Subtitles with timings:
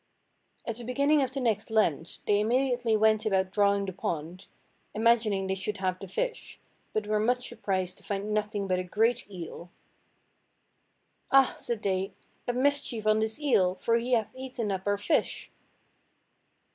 [0.65, 4.47] At the beginning of the next Lent they immediately went about drawing the pond,
[4.95, 6.59] imagining they should have the fish,
[6.91, 9.69] but were much surprised to find nothing but a great eel.
[11.31, 12.13] "Ah!" said they,
[12.47, 15.51] "a mischief on this eel, for he hath eaten up our fish."